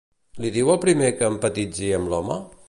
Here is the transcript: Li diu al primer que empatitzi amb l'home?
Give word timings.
Li 0.45 0.49
diu 0.55 0.71
al 0.75 0.79
primer 0.85 1.11
que 1.19 1.29
empatitzi 1.35 1.93
amb 1.99 2.15
l'home? 2.15 2.41